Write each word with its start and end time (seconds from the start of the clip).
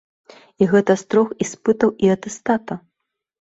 І 0.61 0.67
гэта 0.71 0.95
з 1.01 1.11
трох 1.13 1.27
іспытаў 1.45 1.93
і 2.07 2.11
атэстата! 2.15 2.79